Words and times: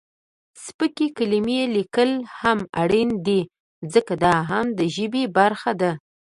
سپکې 0.63 1.07
کلمې 1.17 1.61
لیکل 1.75 2.11
هم 2.39 2.59
اړین 2.81 3.09
دي 3.27 3.41
ځکه، 3.93 4.13
دا 4.23 4.35
هم 4.49 4.65
د 4.79 4.79
ژبې 4.95 5.23
برخه 5.37 5.71
ده. 5.81 5.91